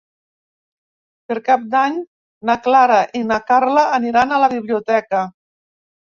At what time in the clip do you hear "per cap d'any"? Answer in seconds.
1.31-1.99